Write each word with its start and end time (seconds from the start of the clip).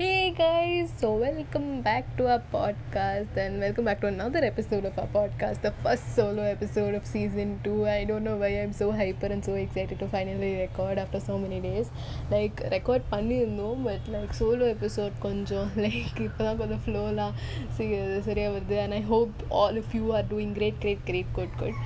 Hey 0.00 0.32
guys, 0.32 0.90
so 0.98 1.14
welcome 1.16 1.80
back 1.80 2.16
to 2.16 2.28
our 2.28 2.42
podcast 2.52 3.36
and 3.36 3.60
welcome 3.60 3.84
back 3.84 4.00
to 4.02 4.08
another 4.08 4.44
episode 4.44 4.84
of 4.84 4.98
our 4.98 5.06
podcast, 5.08 5.62
the 5.62 5.72
first 5.82 6.14
solo 6.14 6.42
episode 6.44 6.94
of 6.94 7.06
season 7.06 7.60
2. 7.62 7.86
I 7.86 8.04
don't 8.04 8.24
know 8.24 8.36
why 8.36 8.48
I'm 8.60 8.72
so 8.72 8.90
hyper 8.92 9.26
and 9.26 9.42
so 9.42 9.54
excited 9.54 9.98
to 10.00 10.08
finally 10.08 10.56
record 10.56 10.98
after 10.98 11.20
so 11.20 11.38
many 11.38 11.60
days. 11.60 11.88
Like 12.30 12.60
record 12.74 13.04
பண்ணியிருந்தோம் 13.12 13.80
but 13.88 14.08
like 14.14 14.36
solo 14.40 14.68
episode 14.76 15.16
கொஞ்சம் 15.26 15.70
like 15.84 16.20
இப்போ 16.26 16.42
தான் 16.48 16.60
கொஞ்சம் 16.62 16.82
ஃப்ளோலாம் 16.86 17.34
சரியாக 17.78 18.50
வருது 18.56 18.78
and 18.84 18.96
I 19.00 19.02
hope 19.14 19.34
all 19.60 19.78
if 19.82 19.94
you 20.00 20.04
are 20.18 20.28
doing 20.34 20.54
great 20.60 20.80
great 20.84 21.04
great 21.10 21.32
good 21.38 21.56
good 21.62 21.78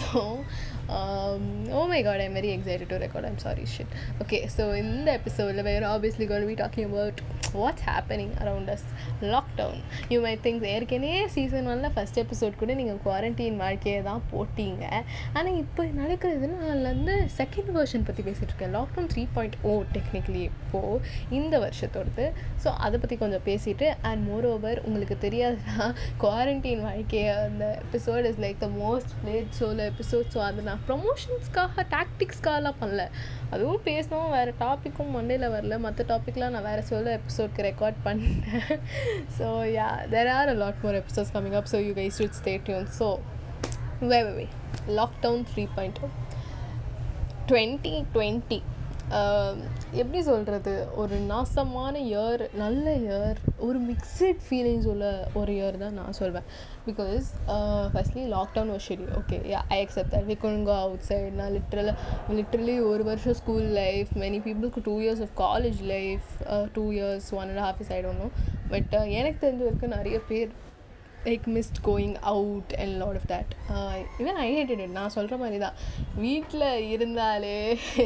so 0.00 0.20
Oh 1.79 1.83
my 1.93 2.01
God 2.09 2.23
I'm 2.27 2.37
very 2.39 2.51
excited 2.57 2.91
to 2.93 2.99
record 3.05 3.29
I'm 3.31 3.41
sorry 3.47 3.65
shit 3.75 3.93
okay 4.23 4.39
so 4.57 4.63
இந்த 4.83 5.09
எபிசோடில் 5.19 5.67
வேறு 5.69 5.85
going 6.31 6.43
to 6.43 6.47
be 6.47 6.55
talking 6.55 6.85
about 6.91 7.17
what's 7.61 7.85
happening 7.91 8.29
around 8.41 8.67
us 8.73 8.83
lockdown 9.31 9.81
you 10.13 10.17
my 10.25 10.31
think 10.43 10.59
ஏற்கனவே 10.73 11.27
season 11.33 11.67
ஒனில் 11.71 11.93
first 11.95 12.19
episode 12.21 12.59
கூட 12.61 12.73
நீங்கள் 12.73 12.99
quarantine 13.05 13.57
வாழ்க்கையை 13.63 13.99
தான் 14.07 14.21
போட்டீங்க. 14.31 14.83
ஆனால் 15.33 15.57
இப்போ 15.63 15.83
நடக்கிறது 15.99 16.47
நான் 16.53 16.81
வந்து 16.89 17.15
செகண்ட் 17.39 17.69
வேர்ஷன் 17.77 18.05
பற்றி 18.07 18.23
பேசிகிட்டு 18.27 18.51
இருக்கேன். 18.51 18.73
Lockdown 18.77 19.09
three 19.13 19.23
point 19.35 19.57
o 19.71 19.73
technically 19.95 20.41
இப்போது 20.51 21.01
இந்த 21.39 21.53
வருஷத்தோடது. 21.65 22.25
ஸோ 22.63 22.69
அதை 22.85 22.99
பற்றி 23.03 23.17
கொஞ்சம் 23.23 23.45
பேசிட்டு 23.49 23.89
அண்ட் 24.09 24.23
மோர் 24.29 24.47
ஓவர் 24.53 24.81
உங்களுக்கு 24.85 25.17
தெரியாதுன்னா 25.27 25.87
குவாரண்டைன் 26.23 26.83
வாழ்க்கையை 26.87 27.29
அந்த 27.47 27.65
episode 27.85 28.29
is 28.31 28.41
like 28.45 28.59
the 28.65 28.69
most 28.83 29.13
played 29.23 29.51
solo 29.59 29.85
episode 29.93 30.31
so 30.35 30.41
அதை 30.49 30.63
நான் 30.69 30.80
ப்ரொமோஷன்ஸ்க்காக 30.87 31.85
டாக்டிக்ஸ்க்காகலாம் 31.95 32.79
பண்ணல. 32.81 33.03
அதுவும் 33.53 33.83
பேசினோம் 33.87 34.33
வேறு 34.37 34.51
டாப்பிக்கும் 34.63 35.13
மண்டேல 35.17 35.49
வரல. 35.55 35.77
மற்ற 35.85 36.05
டாப்பிக்லாம் 36.11 36.53
நான் 36.55 36.67
வேறு 36.69 36.83
சோலோ 36.89 37.11
எபிசோட்க்கு 37.19 37.67
ரெக்கார்ட் 37.69 37.99
பண்ணேன். 38.07 38.41
So 39.37 39.47
yeah 39.77 39.87
there 40.15 40.31
are 40.37 40.51
a 40.53 40.57
lot 40.63 40.81
more 40.85 40.99
episodes 41.01 41.33
coming 41.37 41.57
up 41.61 41.71
so 41.73 41.79
you 41.87 41.93
guys 42.01 42.19
should 42.21 42.37
stay 42.41 42.55
tune 42.67 42.89
so 42.99 43.09
way 44.11 44.19
way 44.27 44.33
way 44.39 44.47
lockdown 44.99 45.43
three 45.51 45.65
point 45.77 46.01
twenty 47.49 47.95
twenty 48.13 48.59
எப்படி 49.93 50.21
சொல்கிறது 50.21 50.73
ஒரு 50.95 51.15
நாசமான 51.29 51.95
இயர் 52.05 52.41
நல்ல 52.53 52.85
இயர் 52.97 53.37
ஒரு 53.59 53.79
மிக்ஸட் 53.89 54.41
ஃபீலிங்ஸ் 54.45 54.87
உள்ள 54.87 55.05
ஒரு 55.33 55.51
இயர் 55.53 55.77
தான் 55.77 55.93
நான் 55.93 56.13
சொல்வேன். 56.13 56.47
பிகாஸ் 56.87 57.25
ஃபர்ஸ்ட்லி 57.93 58.23
லாக்டவுன் 58.35 58.69
ஒரு 58.69 58.83
shitty 58.87 59.05
okay 59.19 59.37
ya 59.51 59.59
I 59.67 59.79
accept 59.85 60.13
that 60.15 60.29
we 60.31 60.37
can 60.37 60.63
go 60.63 60.75
outside 61.09 61.33
நான் 61.33 61.53
லிட்ரலாக 61.53 61.95
லிட்ரலி 62.33 62.77
ஒரு 62.83 63.03
வருஷம் 63.03 63.33
ஸ்கூல் 63.33 63.67
லைஃப் 63.73 64.11
மெனி 64.15 64.39
பீப்புளுக்கு 64.47 64.81
two 64.83 64.95
years 65.01 65.21
of 65.21 65.35
college 65.37 65.81
life 65.87 66.29
two 66.73 66.85
years 66.91 67.29
one 67.33 67.47
and 67.47 67.63
half 67.65 67.79
years 67.79 67.93
ஆகிடணும் 67.97 68.33
but 68.69 68.91
எனக்கு 69.19 69.39
தெரிஞ்ச 69.45 69.63
வரைக்கும் 69.63 69.95
நிறைய 69.97 70.19
பேர் 70.29 70.51
like 71.25 71.47
missed 71.55 71.79
going 71.87 72.15
out 72.31 72.71
and 72.83 72.95
lot 73.01 73.17
of 73.19 73.27
that 73.33 73.51
even 74.21 74.37
I 74.45 74.47
hated 74.57 74.81
it 74.85 74.95
நான் 74.99 75.13
சொல்கிற 75.15 75.35
மாதிரி 75.41 75.59
தான் 75.65 75.77
வீட்டில் 76.23 76.65
இருந்தாலே 76.93 77.55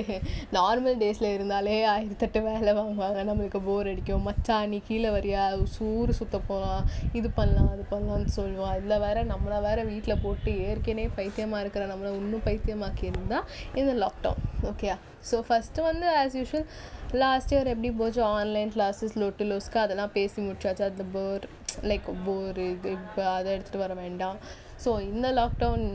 நார்மல் 0.57 0.97
டேஸில் 1.01 1.29
இருந்தாலே 1.35 1.75
ஆயிரத்தெட்டு 1.93 2.39
வேலை 2.47 2.71
வாங்குவாங்க. 2.79 3.19
நம்மளுக்கு 3.29 3.59
போர் 3.67 3.89
அடிக்கும். 3.91 4.25
மச்சான் 4.27 4.69
நீ 4.73 4.77
கீழே 4.89 5.09
வரியா? 5.15 5.43
சூறு 5.75 6.13
சுத்த 6.19 6.37
போகலாம் 6.49 6.85
இது 7.19 7.29
பண்ணலாம் 7.39 7.71
அது 7.75 7.85
பண்ணலாம்னு 7.93 8.35
சொல்லுவான் 8.39 8.73
அதில் 8.75 9.03
வேற 9.05 9.23
நம்மளை 9.33 9.59
வேற 9.67 9.79
வீட்டில் 9.91 10.21
போட்டு 10.25 10.51
ஏற்கனவே 10.67 11.07
பைத்தியமாக 11.19 11.63
இருக்கிற 11.63 11.85
நம்மளை 11.91 12.11
இன்னும் 12.21 12.45
பைத்தியமாக்கி 12.49 13.05
இருந்தால் 13.11 13.47
இந்த 13.81 13.93
லாக்டவுன் 14.03 14.41
ஓகேயா 14.71 14.97
ஸோ 15.29 15.37
ஃபஸ்ட்டு 15.47 15.87
வந்து 15.89 16.07
ஆஸ் 16.21 16.37
யூஷுவல் 16.39 16.67
லாஸ்ட் 17.23 17.53
இயர் 17.53 17.71
எப்படி 17.73 17.91
போச்சு? 17.99 18.21
ஆன்லைன் 18.37 18.73
கிளாஸஸ் 18.75 19.15
லொட்டு 19.23 19.45
லோஸ்க்கு 19.51 19.79
அதெல்லாம் 19.83 20.15
பேசி 20.17 20.37
முடிச்சாச்சு. 20.47 20.83
அந்த 20.91 21.05
போர் 21.15 21.45
லைக் 21.81 22.09
போர் 22.25 22.59
இது 22.59 22.91
இப்போ 22.91 23.23
அதை 23.29 23.57
எடுத்துகிட்டு 23.57 23.77
வர 23.77 23.93
வேண்டாம். 23.93 24.37
ஸோ 24.85 24.91
இந்த 25.11 25.27
லாக்டவுன் 25.39 25.85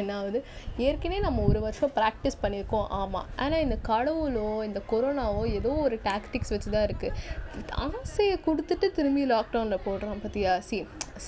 என்ன 0.00 0.10
ஆகுது 0.20 0.40
ஏற்கனவே 0.86 1.20
நம்ம 1.26 1.44
ஒரு 1.50 1.60
வருஷம் 1.66 1.94
ப்ராக்டிஸ் 1.98 2.40
பண்ணியிருக்கோம். 2.42 2.88
ஆமாம் 3.00 3.28
ஆனால் 3.44 3.64
இந்த 3.66 3.76
கடவுளோ 3.90 4.48
இந்த 4.68 4.82
கொரோனாவோ 4.92 5.42
ஏதோ 5.58 5.72
ஒரு 5.86 5.98
டாக்டிக்ஸ் 6.08 6.52
வச்சு 6.54 6.70
தான் 6.76 6.86
இருக்குது 6.88 7.68
ஆசையை 7.86 8.36
கொடுத்துட்டு 8.48 8.88
திரும்பி 8.98 9.24
லாக்டவுனில் 9.34 9.84
போடுறோம் 9.86 10.24
பற்றியா 10.24 10.54
சி 10.68 10.78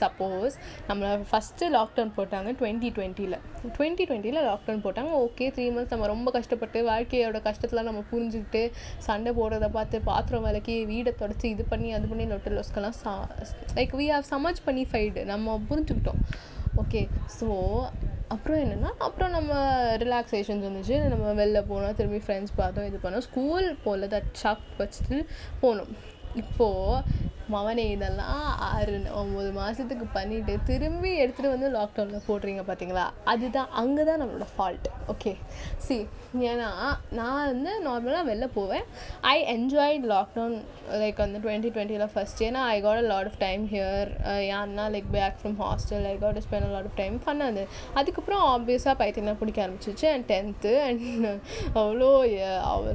சப்போஸ் 0.01 0.55
நம்மளை 0.89 1.09
ஃபஸ்ட்டு 1.31 1.67
லாக்டவுன் 1.77 2.13
போட்டாங்க 2.19 2.51
டுவெண்ட்டி 2.61 2.91
டுவெண்ட்டியில் 2.97 3.37
டுவெண்ட்டி 3.77 4.05
டுவெண்ட்டியில் 4.09 4.41
லாக்டவுன் 4.51 4.85
போட்டாங்க. 4.87 5.11
ஓகே 5.25 5.47
த்ரீ 5.57 5.67
மந்த்ஸ் 5.75 5.93
நம்ம 5.95 6.09
ரொம்ப 6.13 6.29
கஷ்டப்பட்டு 6.37 6.79
வாழ்க்கையோட 6.91 7.41
கஷ்டத்தெலாம் 7.49 7.91
நம்ம 7.91 8.03
புரிஞ்சுக்கிட்டு 8.13 8.63
சண்டை 9.09 9.33
போடுறத 9.41 9.69
பார்த்து 9.77 10.01
பாத்திரம் 10.11 10.47
விளக்கி 10.49 10.77
வீடை 10.93 11.15
தொடச்சி 11.23 11.47
இது 11.55 11.67
பண்ணி 11.73 11.91
அது 11.99 12.09
பண்ணி 12.13 12.27
லொட்டு 12.33 12.57
லொஸ்க்கெல்லாம் 12.57 12.99
சா 13.03 13.15
லைக் 13.79 13.95
வி 14.01 14.09
ஹவ் 14.15 14.31
சமச் 14.33 14.65
பண்ணி 14.69 14.85
ஃபைடு 14.93 15.23
நம்ம 15.33 15.59
புரிஞ்சுக்கிட்டோம். 15.71 16.23
ஓகே 16.77 17.01
ஸோ 17.41 17.47
அப்புறம் 18.29 18.61
என்னென்னா 18.61 18.91
அப்புறம் 18.99 19.31
நம்ம 19.31 19.53
ரிலாக்ஸேஷன்ஸ் 19.97 20.67
வந்துச்சு 20.67 20.97
நம்ம 21.09 21.33
வெளில 21.33 21.59
போனோம் 21.71 21.95
திரும்பி 21.95 22.21
ஃப்ரெண்ட்ஸ் 22.27 22.55
பார்த்தோம் 22.57 22.87
இது 22.87 22.99
பண்ணோம். 23.03 23.27
ஸ்கூல் 23.27 23.77
போல் 23.85 24.07
தட் 24.15 24.31
ஷாக் 24.43 24.65
வச்சுட்டு 24.79 25.19
போனோம். 25.63 25.91
இப்போது 26.35 27.03
மவனே 27.49 27.85
இதெல்லாம் 27.91 28.45
ஆறு 28.59 28.97
ஒம்பது 29.23 29.53
மாதத்துக்கு 29.53 30.07
பண்ணிவிட்டு 30.15 30.55
திரும்பி 30.65 31.11
எடுத்துகிட்டு 31.23 31.55
வந்து 31.55 31.71
லாக்டவுனில் 31.79 32.27
போடுறீங்க 32.29 32.63
பார்த்தீங்களா 32.69 33.07
அதுதான் 33.25 33.71
அங்கே 33.71 34.05
தான் 34.05 34.21
நம்மளோட 34.23 34.49
ஃபால்ட் 34.57 34.89
ஓகே 35.09 35.33
சி 35.79 36.07
ஏன்னா 36.51 36.69
நான் 37.11 37.49
வந்து 37.53 37.73
நார்மலாக 37.87 38.29
வெளில 38.29 38.47
போவேன். 38.55 38.85
ஐ 39.21 39.35
என்ஜாய்ட் 39.55 40.05
லாக்டவுன் 40.13 40.55
லைக் 41.03 41.17
வந்து 41.17 41.39
டுவெண்ட்டி 41.39 41.71
டுவெண்ட்டியில் 41.75 42.13
ஃபஸ்ட் 42.15 42.41
ஏன்னா 42.49 42.61
I 42.75 42.81
got 42.81 43.01
a 43.03 43.07
lot 43.13 43.27
of 43.27 43.39
time 43.39 43.67
here 43.73 44.11
ஏன்னா 44.55 44.85
like 44.95 45.09
back 45.17 45.37
from 45.43 45.59
hostel 45.65 46.07
I 46.13 46.19
got 46.19 46.39
spend 46.47 46.69
a 46.69 46.71
lot 46.75 46.89
of 46.91 46.99
time 47.03 47.21
பண்ணாது. 47.27 47.65
அதுக்கப்புறம் 47.95 48.45
ஆப்வியஸாக 48.55 48.95
பைத்தியம் 49.03 49.41
பிடிக்க 49.43 49.67
ஆரம்பிச்சிச்சு. 49.67 50.07
அண்ட் 50.15 50.27
டென்த்து 50.33 50.73
அண்ட் 50.87 51.05
அவ்வளோ 51.75 52.11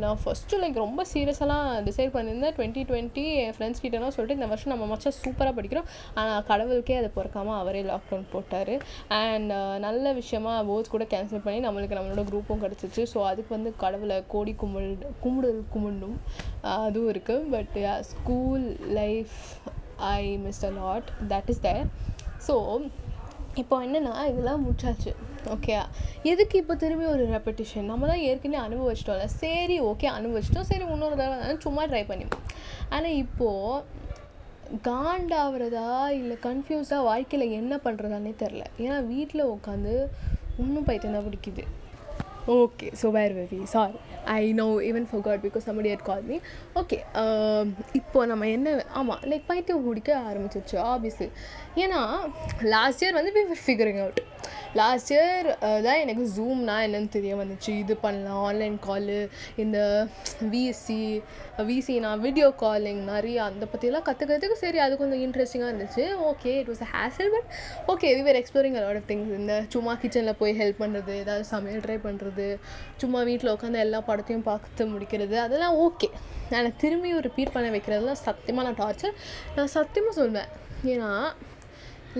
நான் 0.05 0.19
ஃபஸ்ட்டு 0.23 0.61
லைக் 0.63 0.73
ரொம்ப 0.73 1.05
சீரியஸாலாம் 1.13 1.67
டிசைட் 1.89 2.15
பண்ணியிருந்தேன். 2.17 2.55
டுவெண்ட்டி 2.59 2.83
டுவெண்ட்டி 2.91 3.25
என் 3.43 3.55
ஃப்ரெண்ட்ஸ் 3.57 3.83
கிட்டலாம் 3.85 4.15
சொல்லிட்டு 4.17 4.36
இந்த 4.37 4.49
வருஷம் 4.51 4.73
நம்ம 4.73 4.87
மச்சான் 4.91 5.17
சூப்பராக 5.23 5.53
படிக்கிறோம். 5.59 5.87
ஆனால் 6.21 6.45
கடவுளுக்கே 6.51 6.97
அதை 7.01 7.09
பொறுக்காமல் 7.17 7.59
அவரே 7.61 7.83
லாக்டவுன் 7.91 8.27
போட்டார். 8.33 8.73
அண்ட் 9.21 9.53
நல்ல 9.87 10.13
விஷயமா 10.21 10.53
போர்ட்ஸ் 10.69 10.93
கூட 10.95 11.07
கேன்சல் 11.15 11.45
பண்ணி 11.47 11.61
நம்மளுக்கு 11.67 11.99
நம்மளோட 11.99 12.23
குரூப்பும் 12.31 12.63
கிடச்சிச்சு. 12.65 13.03
ஸோ 13.13 13.19
அதுக்கு 13.31 13.51
வந்து 13.57 13.71
கடவுளை 13.85 14.19
கோடி 14.35 14.53
கும்பிடு 14.63 15.11
கும்பிடுதல் 15.25 15.65
கும்பிட்ணும். 15.75 16.17
அதுவும் 16.85 17.11
இருக்குது 17.13 17.49
but 17.55 17.75
school 18.11 18.65
life 19.01 19.35
I 20.13 20.21
miss 20.45 20.63
a 20.69 20.71
lot 20.81 21.07
that 21.33 21.51
is 21.53 21.63
there 21.67 21.85
so 22.47 22.55
இப்போ 23.61 23.75
என்னென்னா 23.85 24.15
இதெல்லாம் 24.29 24.63
முடிச்சாச்சு. 24.65 25.11
ஓகே 25.53 25.75
எதுக்கு 26.31 26.55
இப்போ 26.61 26.73
திரும்பி 26.81 27.05
ஒரு 27.13 27.23
ரெப்படிஷன் 27.33 27.87
நம்ம 27.91 28.07
தான் 28.09 28.23
ஏற்கனவே 28.29 28.59
அனுபவிச்சிட்டோம்ல. 28.65 29.25
சரி 29.43 29.75
ஓகே 29.91 30.07
அனுபவிச்சிட்டோம். 30.17 30.67
சரி 30.71 30.83
இன்னொரு 30.95 31.15
தடவை 31.21 31.55
சும்மா 31.65 31.83
ட்ரை 31.91 32.03
பண்ணி 32.09 32.25
ஆனால் 32.95 33.17
இப்போது 33.23 33.83
காண்டாகிறதா 34.83 36.09
இல்லை 36.11 36.37
கன்ஃபியூஸாக 36.43 37.03
வாழ்க்கையில் 37.03 37.53
என்ன 37.53 37.75
பண்ணுறதானே 37.77 38.35
தெரில 38.39 38.63
ஏன்னா 38.79 39.07
வீட்டில் 39.07 39.51
உட்காந்து 39.51 39.93
இன்னும் 40.57 40.83
பைத்தியம் 40.83 41.13
தான் 41.13 41.27
பிடிக்குது. 41.27 41.63
Okay 42.47 42.91
so 43.01 43.11
where 43.11 43.33
very 43.33 43.63
sorry 43.65 43.97
I 44.25 44.51
know 44.51 44.81
even 44.81 45.07
forgot 45.21 45.41
because 45.41 45.65
somebody 45.65 45.89
had 45.89 46.03
call 46.03 46.21
me 46.21 46.37
okay 46.75 46.97
இப்போ 47.93 48.25
நம்ம 48.25 48.47
என்ன 48.47 48.83
ஆமாம் 48.93 49.19
லைக் 49.21 49.47
பைத்தியம் 49.47 49.85
பிடிக்க 49.87 50.15
ஆரம்பிச்சிருச்சு 50.29 50.77
ஆப்வியஸ்லி 50.85 51.27
ஏன்னா 51.75 51.99
லாஸ்ட் 52.65 53.03
இயர் 53.03 53.13
வந்து 53.13 53.33
we 53.35 53.57
figuring 53.65 54.01
out 54.01 54.21
last 54.79 55.11
year 55.13 55.47
uh, 55.67 55.77
தான் 55.85 55.99
எனக்கு 56.03 56.23
ஜூம்னா 56.35 56.75
என்னென்னு 56.85 57.09
தெரிய 57.15 57.33
வந்துச்சு 57.39 57.71
இது 57.81 57.93
பண்ணலாம் 58.03 58.41
ஆன்லைன் 58.47 58.77
காலு 58.87 59.19
இந்த 59.63 59.77
விசி 60.53 60.99
விசினா 61.69 62.11
வீடியோ 62.25 62.47
காலிங் 62.61 63.01
நிறைய 63.11 63.37
அந்த 63.49 63.63
பற்றியெல்லாம் 63.71 64.05
கற்றுக்கிறதுக்கு 64.07 64.57
சரி 64.63 64.79
அது 64.85 64.93
கொஞ்சம் 65.01 65.23
இன்ட்ரெஸ்டிங்காக 65.25 65.71
இருந்துச்சு. 65.71 66.05
Okay 66.31 66.53
it 66.61 66.71
was 66.71 66.83
a 66.87 66.89
hassle 66.95 67.31
but 67.35 67.49
okay 67.93 68.09
we 68.17 68.23
were 68.27 68.39
exploring 68.41 68.77
a lot 68.81 68.99
of 69.01 69.09
things 69.11 69.33
இந்த 69.39 69.55
சும்மா 69.75 69.95
கிச்சனில் 70.03 70.39
போய் 70.41 70.57
ஹெல்ப் 70.61 70.81
பண்ணுறது 70.83 71.13
ஏதாவது 71.23 71.45
சமையல் 71.53 71.83
ட்ரை 71.85 71.97
பண்ணுறது 72.07 72.47
சும்மா 73.03 73.21
வீட்டில் 73.29 73.53
உட்காந்து 73.55 73.83
எல்லா 73.85 74.01
படத்தையும் 74.09 74.47
பார்த்து 74.49 74.91
முடிக்கிறது 74.93 75.37
அதெல்லாம் 75.45 75.77
ஓகே 75.87 76.09
நான் 76.51 76.75
திரும்பி 76.83 77.09
ரிப்பீட் 77.27 77.55
பண்ண 77.55 77.69
வைக்கிறதுலாம் 77.73 78.23
சத்தியமாக 78.25 78.65
நான் 78.67 78.79
டார்ச்சர் 78.81 79.15
நான் 79.55 79.75
சத்தியமாக 79.77 80.15
சொல்வேன். 80.21 80.51
ஏன்னா 80.85 81.11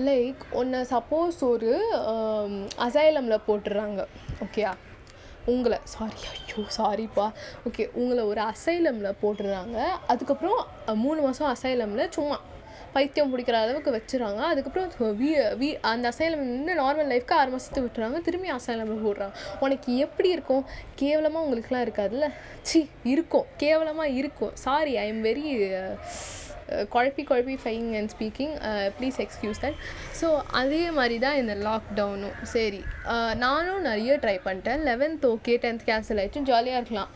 லைக் 0.06 0.42
ஒன்று 0.60 0.80
சப்போஸ் 0.90 1.38
ஒரு 1.52 1.70
um, 2.10 2.52
அசைலமில் 2.86 3.44
போட்டுடுறாங்க 3.46 4.00
ஓகேயா 4.44 4.72
உங்களை 5.52 5.78
சாரி 5.92 6.20
ஐயோ 6.32 6.62
சாரிப்பா 6.76 7.26
ஓகே 7.68 7.84
உங்களை 8.00 8.22
ஒரு 8.30 8.40
அசைலமில் 8.50 9.18
போட்டுடுறாங்க 9.22 9.78
அதுக்கப்புறம் 10.12 10.60
மூணு 11.04 11.20
மாதம் 11.26 11.50
அசைலமில் 11.54 12.14
சும்மா 12.16 12.38
பைத்தியம் 12.94 13.30
பிடிக்கிற 13.32 13.56
அளவுக்கு 13.62 13.90
வச்சுறாங்க. 13.96 14.40
அதுக்கப்புறம் 14.50 15.16
வீ 15.20 15.30
வீ 15.60 15.68
அந்த 15.90 16.04
அசைலம் 16.12 16.42
வந்து 16.42 16.74
நார்மல் 16.80 17.10
லைஃப்க்கு 17.12 17.36
ஆறு 17.38 17.50
மாதத்துக்கு 17.54 17.86
விட்டுறாங்க. 17.86 18.18
திரும்பி 18.28 18.50
அசைலமில் 18.56 19.04
போடுறாங்க. 19.06 19.34
உனக்கு 19.64 19.96
எப்படி 20.06 20.30
இருக்கும்? 20.36 20.64
கேவலமாக 21.02 21.44
உங்களுக்குலாம் 21.46 21.84
இருக்காதுல்ல? 21.86 22.28
சி 22.70 22.80
இருக்கும். 23.14 23.46
கேவலமாக 23.64 24.16
இருக்கும். 24.20 24.54
சாரி 24.66 24.94
ஐ 25.04 25.06
எம் 25.14 25.24
வெரி 25.28 25.44
குழப்பி 26.94 27.22
குழப்பி 27.30 27.56
ஃபைங் 27.64 27.88
and 27.98 28.12
speaking 28.14 28.54
please 28.98 29.18
excuse 29.24 29.62
that 29.64 29.78
so 30.20 30.28
அதே 30.60 30.82
மாதிரி 30.98 31.18
தான் 31.26 31.38
இந்த 31.42 31.54
லாக்டவுனும் 31.68 32.36
சரி 32.54 32.80
நானும் 33.44 33.86
நிறைய 33.90 34.14
ட்ரை 34.24 34.36
பண்ணிட்டேன். 34.46 34.82
லெவன்த் 34.90 35.26
ஓகே 35.34 35.54
டென்த் 35.64 35.86
கேன்சல் 35.90 36.20
ஆயிடுச்சு. 36.22 36.42
ஜாலியாக 36.50 36.80
இருக்கலாம் 36.80 37.12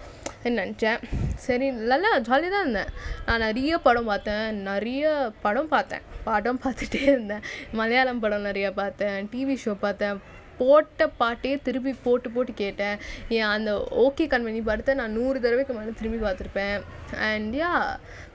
நினச்சேன். 0.58 1.00
சரி 1.46 1.66
நல்லா 1.90 2.10
ஜாலியாக 2.28 2.52
தான் 2.54 2.64
இருந்தேன். 2.66 2.92
நான் 3.26 3.44
நிறைய 3.46 3.72
படம் 3.86 4.08
பார்த்தேன். 4.12 4.46
நிறைய 4.70 5.10
படம் 5.44 5.70
பார்த்தேன். 5.74 6.04
படம் 6.28 6.60
பார்த்துட்டே 6.64 7.02
இருந்தேன். 7.12 7.44
மலையாளம் 7.80 8.22
படம் 8.24 8.46
நிறைய 8.48 8.68
பார்த்தேன். 8.80 9.28
டிவி 9.32 9.56
ஷோ 9.64 9.74
பார்த்தேன். 9.86 10.18
போட்ட 10.62 11.10
பாட்டே 11.20 11.52
திருப்பி 11.68 11.94
போட்டு 12.06 12.30
போட்டு 12.34 12.54
கேட்டேன். 12.64 12.96
ஏன் 13.36 13.50
அந்த 13.54 13.70
ஓகே 14.06 14.26
கண்மணி 14.34 14.62
படத்தை 14.70 14.94
நான் 15.02 15.16
நூறு 15.20 15.38
தடவைக்கு 15.44 15.76
மேலே 15.78 15.94
திரும்பி 16.00 16.20
பார்த்துருப்பேன். 16.26 16.76
அண்ட் 17.28 17.54
யா 17.62 17.72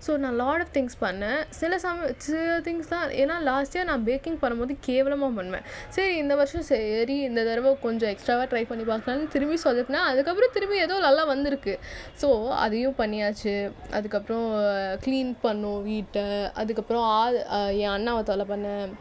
ஸோ 0.06 0.12
நான் 0.24 0.36
லாட் 0.42 0.64
ஆஃப் 0.64 0.74
திங்ஸ் 0.76 0.98
பண்ணேன். 1.04 1.40
சில 1.60 1.78
சம 1.84 2.10
சில 2.26 2.58
திங்ஸ் 2.66 2.92
தான் 2.94 3.06
ஏன்னா 3.22 3.36
லாஸ்ட் 3.48 3.76
இயர் 3.76 3.90
நான் 3.92 4.04
பேக்கிங் 4.10 4.38
பண்ணும்போது 4.42 4.74
கேவலமாக 4.88 5.32
பண்ணுவேன். 5.38 5.66
சரி 5.96 6.12
இந்த 6.24 6.34
வருஷம் 6.42 6.68
சரி 6.72 7.16
இந்த 7.30 7.42
தடவை 7.48 7.72
கொஞ்சம் 7.86 8.12
எக்ஸ்ட்ராவாக 8.14 8.48
ட்ரை 8.52 8.64
பண்ணி 8.72 8.86
பார்க்கலான்னு 8.92 9.32
திரும்பி 9.36 9.58
சொல்லிட்டேன் 9.66 10.08
அதுக்கப்புறம் 10.12 10.54
திரும்பி 10.58 10.78
ஏதோ 10.86 10.98
நல்லா 11.08 11.24
வந்திருக்கு. 11.34 11.74
ஸோ 12.24 12.30
அதையும் 12.66 13.00
பண்ணியாச்சு. 13.02 13.56
அதுக்கப்புறம் 14.00 14.46
க்ளீன் 15.06 15.34
பண்ணோம் 15.46 15.82
வீட்டை. 15.90 16.28
அதுக்கப்புறம் 16.64 17.08
ஆ 17.16 17.60
என் 17.84 17.96
அண்ணாவை 17.98 18.22
தொலை 18.32 18.48
பண்ணேன். 18.54 18.94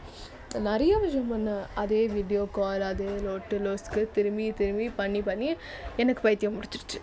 நிறைய 0.61 0.99
விஷயம் 0.99 1.31
பண்ணேன் 1.33 1.67
அதே 1.75 2.07
வீடியோ 2.07 2.49
கால் 2.53 2.83
அதே 2.83 3.09
லோட்டு 3.25 3.57
லோஸ்க்கு 3.59 4.03
திரும்பி 4.11 4.53
திரும்பி 4.53 4.89
பண்ணி 4.91 5.23
பண்ணி 5.23 5.49
எனக்கு 5.97 6.21
பைத்தியம் 6.21 6.57
முடிச்சிருச்சு. 6.57 7.01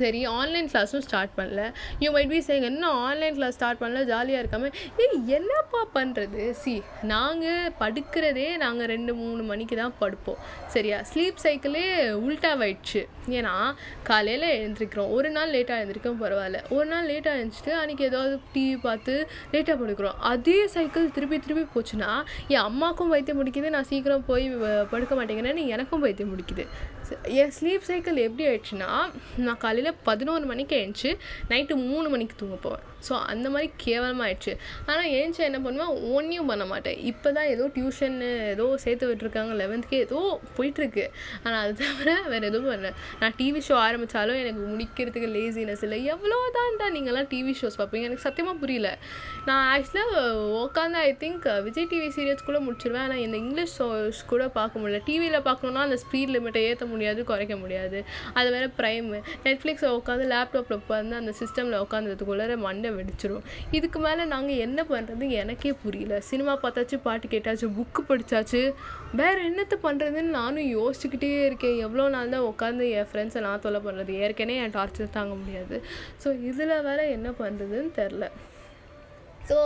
சரி 0.00 0.20
ஆன்லைன் 0.38 0.68
கிளாஸும் 0.72 1.04
ஸ்டார்ட் 1.06 1.34
பண்ணல. 1.38 1.62
யூ 2.04 2.08
மைட் 2.14 2.32
பி 2.34 2.40
சேங்க 2.48 2.68
என்ன 2.72 2.90
ஆன்லைன் 3.06 3.36
கிளாஸ் 3.38 3.56
ஸ்டார்ட் 3.58 3.80
பண்ணல? 3.82 4.02
ஜாலியாக 4.12 4.42
இருக்காமல் 4.44 4.74
ஏய் 5.04 5.18
என்னப்பா 5.38 5.82
பண்ணுறது 5.96 6.42
சி 6.62 6.74
நாங்கள் 7.12 7.72
படுக்கிறதே 7.82 8.48
நாங்கள் 8.64 8.90
ரெண்டு 8.94 9.14
மூணு 9.22 9.42
மணிக்கு 9.50 9.76
தான் 9.82 9.94
படுப்போம். 10.02 10.40
சரியா? 10.74 10.98
ஸ்லீப் 11.10 11.42
சைக்கிளே 11.44 11.84
உல்ட்டாவாயிடுச்சு 12.26 13.02
ஏன்னா 13.38 13.54
காலையில் 14.08 14.48
எழுந்திரிக்கிறோம். 14.56 15.12
ஒரு 15.18 15.28
நாள் 15.36 15.52
லேட்டாக 15.54 15.82
எழுந்திரிக்கோம் 15.82 16.20
பரவாயில்ல. 16.24 16.58
ஒரு 16.76 16.86
நாள் 16.92 17.08
லேட்டாக 17.10 17.38
எழுந்திரிச்சிட்டு 17.38 17.74
அன்றைக்கி 17.82 18.04
ஏதாவது 18.10 18.34
டிவி 18.54 18.76
பார்த்து 18.86 19.14
லேட்டாக 19.52 19.76
படுக்கிறோம். 19.82 20.18
அதே 20.32 20.58
சைக்கிள் 20.74 21.12
திருப்பி 21.18 21.38
திருப்பி 21.46 21.64
போச்சுன்னா 21.74 22.10
என் 22.54 22.64
அம்மாவுக்கும் 22.68 23.12
பைத்தியம் 23.14 23.40
முடிக்குது 23.40 23.74
நான் 23.76 23.88
சீக்கிரம் 23.92 24.26
போய் 24.30 24.46
படுக்க 24.92 25.12
மாட்டேங்கிறேன்னு 25.20 25.64
எனக்கும் 25.76 26.04
பைத்தியம் 26.04 26.32
முடிக்குது 26.34 26.66
என் 27.40 27.54
ஸ்லீப் 27.56 27.86
சைக்கிள் 27.90 28.24
எப்படி 28.26 28.44
ஆயிடுச்சுன்னா 28.48 28.90
நான் 29.46 29.62
காலையில் 29.64 29.98
பதினோரு 30.08 30.44
மணிக்கு 30.50 30.74
எழுந்துச்சு 30.80 31.10
நைட்டு 31.52 31.74
மூணு 31.90 32.08
மணிக்கு 32.14 32.34
தூங்க 32.40 32.56
போவேன். 32.66 32.84
ஸோ 33.06 33.14
அந்த 33.32 33.46
மாதிரி 33.54 33.68
கேவலமாக 33.84 34.26
ஆயிடுச்சு. 34.26 34.52
ஆனால் 34.90 35.08
எழுந்துச்சு 35.16 35.42
என்ன 35.48 35.58
பண்ணுவேன்? 35.64 35.92
ஒன்றையும் 36.16 36.50
பண்ண 36.50 36.64
மாட்டேன். 36.70 36.98
இப்போ 37.10 37.28
தான் 37.36 37.48
ஏதோ 37.54 37.64
டியூஷன்னு 37.74 38.28
ஏதோ 38.52 38.66
சேர்த்து 38.84 39.08
விட்டுருக்காங்க 39.10 39.54
லெவன்த்துக்கே 39.62 39.98
ஏதோ 40.06 40.20
போயிட்டுருக்கு. 40.56 41.04
ஆனால் 41.44 41.60
அது 41.64 41.74
தவிர 41.82 42.14
வேறு 42.32 42.48
எதுவும் 42.50 42.70
பண்ணல. 42.72 42.92
நான் 43.20 43.34
டிவி 43.40 43.62
ஷோ 43.68 43.76
ஆரம்பித்தாலும் 43.86 44.40
எனக்கு 44.44 44.62
முடிக்கிறதுக்கு 44.70 45.28
லேசினஸ் 45.36 45.84
இல்லை. 45.88 45.98
எவ்வளோ 46.14 46.38
தான்டா 46.58 46.88
நீங்கள்லாம் 46.96 47.28
டிவி 47.34 47.54
ஷோஸ் 47.60 47.78
பார்ப்பீங்க? 47.80 48.08
எனக்கு 48.10 48.26
சத்தியமாக 48.28 48.56
புரியல. 48.62 48.90
நான் 49.50 49.64
ஆக்சுவலாக 49.74 50.24
உட்காந்து 50.62 51.00
I 51.08 51.12
think 51.24 51.46
Vijay 51.68 51.90
TV 51.92 52.10
serials 52.16 52.48
கூட 52.48 52.60
முடிச்சிருவேன். 52.68 53.04
ஆனால் 53.08 53.22
இந்த 53.26 53.36
இங்கிலீஷ் 53.44 53.76
ஷோஸ் 53.80 54.22
கூட 54.32 54.48
பார்க்க 54.58 54.80
முடியல. 54.80 55.02
டிவியில் 55.10 55.46
பார்க்கணுன்னா 55.50 55.84
அந்த 55.88 56.00
ஸ்பீட் 56.06 56.34
லிமிட்டை 56.36 56.64
ஏற்ற 56.70 56.84
முடியாது 56.94 57.20
குறைக்க 57.30 57.56
முடியாது. 57.62 57.98
அது 58.38 58.48
வேறு 58.56 58.68
ப்ரைமு 58.80 59.18
நெட்ஃப்ளிக்ஸில் 59.46 59.94
உட்காந்து 59.98 60.26
லேப்டாப்பில் 60.34 60.78
உட்காந்து 60.80 61.20
அந்த 61.20 61.34
சிஸ்டமில் 61.40 61.80
உட்காந்துறதுக்குள்ளே 61.84 62.58
மண்டை 62.66 62.90
வெடிச்சிரும். 62.98 63.44
இதுக்கு 63.78 64.00
மேலே 64.06 64.24
நாங்கள் 64.34 64.62
என்ன 64.66 64.80
பண்ணுறது 64.92 65.26
எனக்கே 65.42 65.72
புரியல. 65.84 66.14
சினிமா 66.30 66.54
பார்த்தாச்சு 66.64 66.98
பாட்டு 67.06 67.32
கேட்டாச்சு 67.34 67.68
புக்கு 67.78 68.02
படித்தாச்சு 68.10 68.62
வேறு 69.20 69.40
என்னத்தை 69.50 69.78
பண்ணுறதுன்னு 69.86 70.32
நானும் 70.40 70.70
யோசிச்சுக்கிட்டே 70.78 71.30
இருக்கேன். 71.48 71.76
எவ்வளோ 71.86 72.06
நாள் 72.16 72.32
தான் 72.34 72.48
உட்காந்து 72.52 72.86
என் 72.98 73.08
ஃப்ரெண்ட்ஸை 73.10 73.42
நான் 73.46 73.62
தொலை 73.66 73.80
பண்ணுறது 73.86 74.14
ஏற்கனவே 74.24 74.62
என் 74.64 74.74
டார்ச்சர் 74.78 75.16
தாங்க 75.18 75.36
முடியாது. 75.42 75.76
ஸோ 76.24 76.28
இதில் 76.50 76.82
வேறு 76.88 77.04
என்ன 77.18 77.30
பண்ணுறதுன்னு 77.42 77.92
தெரில 78.00 78.26
ஸோ 79.48 79.56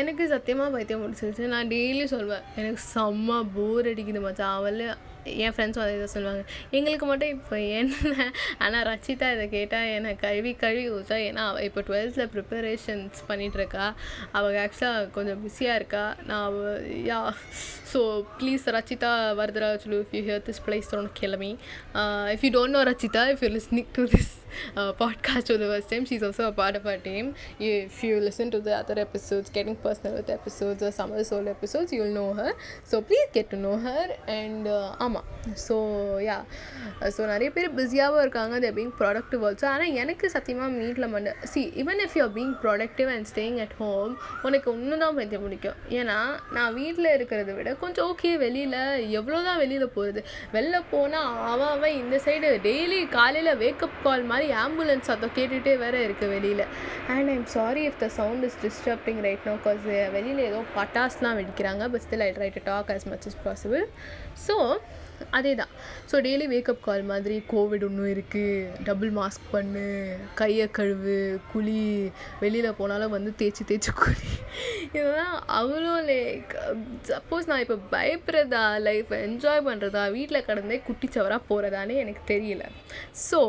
எனக்கு 0.00 0.24
சத்தியமாக 0.32 0.72
பைத்தியம் 0.74 1.00
முடிச்சிருச்சு 1.02 1.50
நான் 1.54 1.70
டெய்லி 1.72 2.04
சொல்வேன் 2.12 2.44
எனக்கு 2.60 2.80
செம்ம 2.92 3.36
போர் 3.56 3.88
அடிக்குது 3.90 4.20
மச்சான். 4.26 4.54
அவளே 4.58 4.86
என் 5.36 5.54
ஃப்ரெண்ட்ஸும் 5.54 5.84
அதே 5.84 5.96
தான் 5.98 6.12
சொல்லுவாங்க 6.14 6.42
எங்களுக்கு 6.70 7.06
மட்டும் 7.06 7.32
இப்போ 7.36 7.56
என்ன 7.72 8.26
ஆனால் 8.58 8.86
ரச்சிதா 8.90 9.28
இதை 9.32 9.46
கேட்டால் 9.48 9.90
என்னை 9.96 10.12
கழுவி 10.16 10.52
கழுவி 10.54 10.86
ஊற்றும் 10.90 11.24
ஏன்னா 11.26 11.44
இப்போ 11.60 11.82
டுவெல்த்தில் 11.88 12.32
ப்ரிப்பரேஷன்ஸ் 12.34 13.20
பண்ணிகிட்ருக்கா 13.28 13.86
அவள் 14.32 14.58
ஆக்சுவலாக 14.64 15.06
கொஞ்சம் 15.10 15.42
பிஸியாக 15.44 15.80
இருக்கா 15.80 16.04
நான் 16.26 16.44
அவள் 16.44 16.80
ya 17.10 17.20
so 17.92 18.02
please 18.38 18.66
Rachitha 18.70 19.12
Varadarajulu 19.40 20.00
if 20.02 20.14
you 20.14 20.22
hear 20.22 20.44
this 20.48 20.62
please 20.66 20.92
don't 20.94 21.14
kill 21.20 21.38
if 22.34 22.44
you 22.44 22.52
don't 22.58 22.76
know 22.78 22.82
Rachitha 22.90 23.24
if 23.34 23.42
you 23.42 23.50
listening 23.50 23.90
to 23.92 24.04
this 24.14 24.30
podcast 25.00 25.48
for 25.50 25.60
the 25.62 25.66
first 25.70 25.90
time 25.90 26.06
she 26.06 26.14
is 26.16 26.24
also 26.28 26.44
a 26.44 26.54
part 26.60 26.76
of 26.80 26.88
team 27.04 27.28
if 27.66 27.98
you 28.04 28.14
listen 28.26 28.52
to 28.54 28.58
the 28.62 28.70
other 28.78 29.00
episodes 29.04 29.52
getting 29.56 29.78
personal 29.84 30.14
with 30.16 30.32
episodes 30.36 30.84
summer 30.98 31.26
soul 31.30 31.50
episodes 31.54 31.92
you 31.94 32.00
will 32.02 32.18
know 32.18 32.26
her 32.40 32.54
so 32.92 32.98
please 33.08 33.28
get 33.32 33.50
to 33.50 33.60
know 33.60 33.74
her 33.86 34.12
and 34.38 34.68
ஆமாம் 35.10 35.28
so 35.66 35.76
யா 36.28 36.34
so 37.14 37.20
நிறைய 37.30 37.48
பேர் 37.54 37.68
பிஸியாகவும் 37.76 38.22
இருக்காங்க. 38.24 38.54
தேர் 38.64 38.74
being 38.76 38.92
productive 38.98 39.42
also 39.46 39.66
ஆனால் 39.72 39.94
எனக்கு 40.02 40.26
சத்தியமாக 40.34 40.70
மீட்டில் 40.78 41.08
மண்ட 41.14 41.30
see 41.52 41.60
even 41.82 42.00
if 42.04 42.16
you're 42.18 42.34
being 42.36 42.54
productive 42.64 43.08
and 43.14 43.26
staying 43.30 43.58
at 43.64 43.74
home 43.80 44.12
உனக்கு 44.46 44.68
ஒன்று 44.74 44.98
தான் 45.02 45.16
பைத்தியம் 45.18 45.44
பிடிக்கும். 45.46 45.78
ஏன்னா 46.00 46.18
நான் 46.56 46.74
வீட்டில் 46.80 47.10
இருக்கிறத 47.16 47.54
விட 47.58 47.72
கொஞ்சம் 47.82 48.08
ஓகே 48.12 48.32
வெளியில் 48.44 48.78
எவ்வளோ 49.20 49.40
தான் 49.48 49.60
வெளியில் 49.62 49.86
போகிறது 49.96 50.22
வெளில 50.56 50.82
போனால் 50.92 51.32
அவன் 51.52 51.72
அவன் 51.76 51.96
இந்த 52.02 52.18
சைடு 52.26 52.50
டெய்லி 52.68 53.00
காலையில் 53.16 53.52
வேக்கப் 53.64 53.98
கால் 54.06 54.24
மாதிரி 54.32 54.48
ஆம்புலன்ஸ் 54.64 55.08
சத்தம் 55.10 55.34
கேட்டுகிட்டே 55.38 55.74
வேறு 55.84 56.04
இருக்குது 56.08 56.32
வெளியில். 56.36 56.64
And 57.16 57.30
I'm 57.36 57.48
sorry 57.56 57.84
if 57.90 58.00
the 58.04 58.08
sound 58.20 58.46
is 58.50 58.60
disturbing 58.66 59.22
right 59.28 59.48
no 59.50 59.56
cause 59.66 59.84
வெளியில் 60.18 60.46
ஏதோ 60.50 60.62
பட்டாஸ்லாம் 60.78 61.38
வெடிக்கிறாங்க. 61.40 61.84
But 61.94 62.06
still 62.06 62.26
I 62.28 62.32
try 62.38 62.50
to 62.58 62.64
talk 62.72 62.92
as 62.96 63.08
much 63.12 63.28
as 63.30 63.36
possible 63.46 63.84
so 64.46 64.56
அதே 65.30 65.54
தான் 65.54 65.72
ஸோ 66.10 66.16
டெய்லி 66.26 66.46
வேக்கப் 66.52 66.80
கால் 66.80 67.02
மாதிரி 67.02 67.42
கோவிட் 67.52 67.84
இன்னும் 67.88 68.10
இருக்குது 68.14 68.84
டபுள் 68.84 69.10
மாஸ்க் 69.10 69.50
பண்ணு 69.50 69.84
கையை 70.34 70.68
கழுவு 70.78 71.16
குழி 71.52 71.78
வெளியில் 72.40 72.78
போனாலும் 72.78 73.10
வந்து 73.10 73.32
தேய்ச்சி 73.38 73.64
தேய்ச்சி 73.70 73.92
குளி 73.92 74.30
இதெல்லாம் 74.92 75.36
அவ்வளோ 75.60 75.94
லைக் 76.10 76.54
சப்போஸ் 77.08 77.48
நான் 77.50 77.60
இப்போ 77.60 77.78
பயப்படுறதா 77.90 78.64
லைஃப்பை 78.88 79.18
என்ஜாய் 79.28 79.66
பண்ணுறதா 79.68 80.10
வீட்டில் 80.12 80.46
கடந்தே 80.46 80.82
குட்டிச்சவராக 80.88 81.48
போகிறதானே 81.50 81.96
எனக்கு 81.96 82.22
தெரியல. 82.34 82.64
ஸோ 83.28 83.40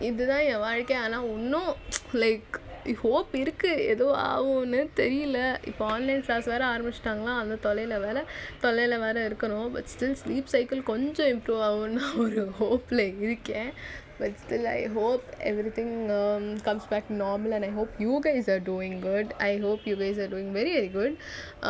இதுதான் 0.00 0.44
என் 0.44 0.58
வாழ்க்கை. 0.58 0.96
ஆனால் 0.96 1.28
இன்னும் 1.28 1.72
லைக் 2.14 2.58
ஹோப் 3.02 3.34
இருக்குது 3.34 3.78
ஏதோ 3.78 4.06
ஆகும்னு 4.16 4.88
தெரியல. 4.96 5.56
இப்போ 5.66 5.84
ஆன்லைன் 5.84 6.24
கிளாஸ் 6.24 6.46
வேறு 6.46 6.64
ஆரம்பிச்சிட்டாங்களா? 6.64 7.34
அந்த 7.38 7.54
தொலைவில் 7.54 7.98
வேறு 7.98 8.24
தொல்லையில் 8.60 8.98
வேறு 8.98 9.28
இருக்கணும். 9.28 9.68
பட் 9.68 9.84
ஸ்டில் 9.98 10.16
ஸ்லீப் 10.24 10.44
சைக்கிள் 10.44 10.82
கொஞ்சம் 10.82 11.26
இம்ப்ரூவ் 11.26 11.62
ஆகும்னு 11.70 12.02
ஒரு 12.16 12.48
ஹோப்பில் 12.60 13.20
இருக்கேன். 13.20 13.72
but 14.21 14.37
still 14.43 14.65
i 14.67 14.87
hope 14.87 15.23
everything 15.39 16.09
um, 16.11 16.59
comes 16.59 16.85
back 16.85 17.07
to 17.07 17.13
normal 17.13 17.53
and 17.53 17.63
i 17.63 17.69
hope 17.69 17.89
you 17.99 18.19
guys 18.23 18.49
are 18.49 18.59
doing 18.59 18.99
good 18.99 19.33
i 19.39 19.57
hope 19.57 19.85
you 19.85 19.95
guys 19.95 20.17
are 20.17 20.27
doing 20.27 20.51
very 20.53 20.73
very 20.73 20.87
good 20.87 21.17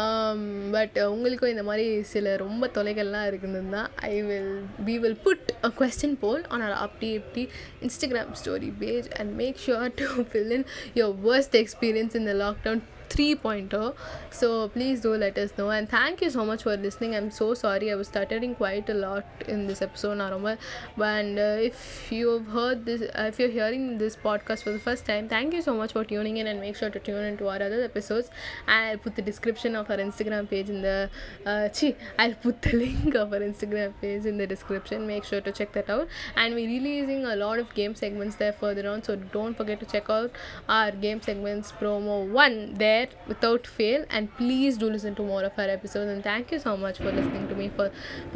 um, 0.02 0.72
but 0.76 0.92
uh, 0.98 1.08
உங்களுக்கும் 1.16 1.54
இந்த 1.54 1.64
மாதிரி 1.70 1.88
சில 2.14 2.36
ரொம்ப 2.38 2.70
தொலைகள்லாம் 2.78 3.28
இருக்குதுன்னா 3.32 3.84
I 4.12 4.16
will 4.30 4.54
we 4.90 4.96
will 5.04 5.18
put 5.28 5.42
a 5.70 5.72
question 5.82 6.14
poll 6.24 6.40
on 6.56 6.62
our 6.68 6.78
update 6.88 7.40
instagram 7.88 8.30
story 8.44 8.72
page 8.84 9.08
and 9.20 9.38
make 9.44 9.58
sure 9.68 9.90
to 10.02 10.08
fill 10.34 10.52
in 10.58 10.64
your 11.02 11.12
worst 11.28 11.54
experience 11.64 12.16
in 12.22 12.26
the 12.32 12.38
lockdown 12.44 12.80
three 13.13 13.35
pointer. 13.35 13.93
So 14.31 14.69
please 14.69 15.01
do 15.01 15.15
let 15.15 15.39
us 15.39 15.53
know. 15.59 15.71
And 15.71 15.89
thank 15.89 16.23
you 16.23 16.31
so 16.31 16.45
much 16.45 16.63
for 16.63 16.77
listening. 16.77 17.15
I'm 17.15 17.31
so 17.31 17.55
sorry 17.55 17.91
I 17.93 17.95
was 17.95 18.09
stuttering 18.09 18.55
quite 18.55 18.89
a 18.89 18.95
lot 18.95 19.25
in 19.49 19.67
this 19.67 19.83
episode, 19.83 20.19
Naromal. 20.19 20.59
And 20.97 21.39
uh, 21.39 21.57
if 21.71 22.11
you've 22.11 22.47
heard 22.47 22.85
this, 22.87 23.03
uh, 23.03 23.25
if 23.29 23.39
you're 23.39 23.51
hearing 23.51 23.99
this 23.99 24.17
podcast 24.17 24.63
for 24.63 24.73
the 24.73 24.79
first 24.79 25.05
time, 25.07 25.29
thank 25.29 25.53
you 25.55 25.63
so 25.63 25.75
much 25.75 25.93
for 25.93 26.05
tuning 26.05 26.39
in 26.39 26.47
and 26.47 26.61
make 26.61 26.77
sure 26.77 26.91
to 26.91 26.99
tune 26.99 27.25
into 27.25 27.49
our 27.49 27.63
other 27.63 27.83
episodes. 27.83 28.31
I'll 28.67 28.99
put 28.99 29.17
the 29.17 29.23
description 29.23 29.77
of 29.77 29.91
our 29.91 29.99
Instagram 29.99 30.49
page 30.49 30.71
in 30.71 30.83
the. 30.83 31.11
Uh, 31.45 31.69
chi, 31.69 31.95
I'll 32.19 32.35
put 32.35 32.63
the 32.63 32.77
link 32.85 33.15
of 33.15 33.33
our 33.33 33.41
Instagram 33.41 33.93
page 34.01 34.25
in 34.27 34.39
the 34.39 34.47
description. 34.47 35.07
Make 35.07 35.25
sure 35.25 35.41
to 35.41 35.53
check 35.53 35.73
that 35.73 35.91
out. 35.91 36.09
And 36.37 36.55
we're 36.55 36.69
releasing 36.69 37.25
a 37.27 37.37
lot 37.37 37.59
of 37.59 37.73
game 37.75 37.95
segments 37.95 38.37
there 38.37 38.53
further 38.53 38.89
on. 38.89 39.03
So 39.03 39.17
don't 39.17 39.57
forget 39.57 39.81
to 39.81 39.87
check 39.87 40.09
out 40.11 40.33
our 40.69 40.91
game 40.93 41.21
segments 41.21 41.73
promo 41.81 42.31
one 42.31 42.75
there 42.75 43.02
there 43.03 43.13
without 43.27 43.67
fail 43.69 44.05
and 44.11 44.37
please 44.37 44.79
do 44.79 44.89
listen 44.89 45.15
to 45.15 45.23
more 45.25 45.43
of 45.43 45.53
our 45.57 45.69
episodes 45.69 46.11
and 46.11 46.23
thank 46.23 46.53
you 46.53 46.59
so 46.59 46.77
much 46.77 47.01
for 47.01 47.13
listening 47.13 47.47
to 47.47 47.55
me 47.55 47.69
for 47.71 47.87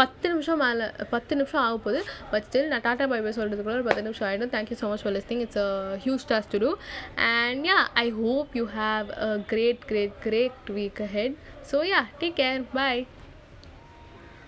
பத்து 0.00 0.26
நிமிஷம் 0.28 0.60
மேலே 0.62 0.86
பத்து 1.10 1.36
நிமிஷம் 1.36 1.62
ஆக 1.62 1.76
போகுது 1.78 2.00
but 2.32 2.46
still 2.48 2.70
நான் 2.72 2.84
tata 2.86 3.06
bye 3.12 3.18
bye 3.20 3.32
சொல்கிறதுக்குள்ள 3.38 3.78
ஒரு 3.78 3.86
பத்து 3.88 4.04
நிமிஷம் 4.06 4.26
ஆகிடும் 4.28 4.52
thank 4.54 4.70
you 4.72 4.78
so 4.82 4.88
much 4.92 5.04
for 5.04 5.16
listening 5.16 5.42
it's 5.46 5.60
a 5.64 5.68
huge 6.04 6.26
task 6.32 6.52
to 6.54 6.60
do 6.64 6.70
and 7.30 7.68
ya 7.70 7.78
I 8.04 8.06
hope 8.22 8.56
you 8.60 8.66
have 8.78 9.08
a 9.28 9.30
great 9.52 9.84
great 9.90 10.16
great 10.26 10.72
week 10.78 11.02
ahead 11.16 11.36
so 11.72 11.78
ya 11.92 12.02
take 12.22 12.38
care 12.42 12.66
bye 12.78 13.02